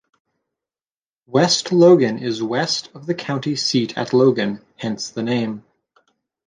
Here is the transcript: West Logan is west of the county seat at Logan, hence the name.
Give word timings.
West 1.27 1.71
Logan 1.71 2.17
is 2.17 2.41
west 2.41 2.89
of 2.95 3.05
the 3.05 3.13
county 3.13 3.55
seat 3.55 3.95
at 3.95 4.13
Logan, 4.13 4.59
hence 4.77 5.11
the 5.11 5.21
name. 5.21 5.63